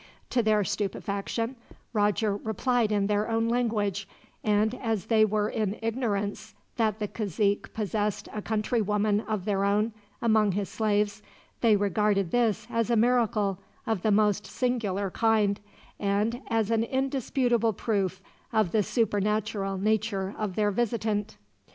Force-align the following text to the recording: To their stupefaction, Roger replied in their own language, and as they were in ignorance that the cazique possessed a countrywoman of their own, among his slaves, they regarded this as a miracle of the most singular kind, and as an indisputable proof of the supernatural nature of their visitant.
To 0.31 0.41
their 0.41 0.63
stupefaction, 0.63 1.55
Roger 1.93 2.35
replied 2.35 2.91
in 2.91 3.05
their 3.05 3.29
own 3.29 3.47
language, 3.47 4.07
and 4.43 4.73
as 4.81 5.05
they 5.05 5.23
were 5.23 5.47
in 5.47 5.77
ignorance 5.79 6.55
that 6.77 6.97
the 6.97 7.07
cazique 7.07 7.71
possessed 7.75 8.27
a 8.33 8.41
countrywoman 8.41 9.19
of 9.21 9.45
their 9.45 9.63
own, 9.63 9.93
among 10.19 10.53
his 10.53 10.69
slaves, 10.69 11.21
they 11.59 11.75
regarded 11.75 12.31
this 12.31 12.65
as 12.71 12.89
a 12.89 12.95
miracle 12.95 13.59
of 13.85 14.01
the 14.01 14.09
most 14.09 14.47
singular 14.47 15.11
kind, 15.11 15.59
and 15.99 16.41
as 16.47 16.71
an 16.71 16.83
indisputable 16.83 17.71
proof 17.73 18.23
of 18.51 18.71
the 18.71 18.81
supernatural 18.81 19.77
nature 19.77 20.33
of 20.35 20.55
their 20.55 20.71
visitant. 20.71 21.37